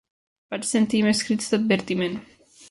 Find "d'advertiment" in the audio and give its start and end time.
1.53-2.19